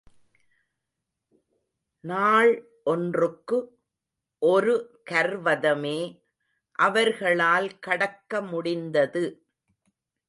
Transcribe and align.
நாள் 2.03 2.51
ஒன்றுக்கு 2.83 3.57
ஒரு 4.39 5.03
கர்வதமே 5.11 5.99
அவர்களால் 6.71 7.79
கடக்க 7.79 8.41
முடிந்தது. 8.41 9.45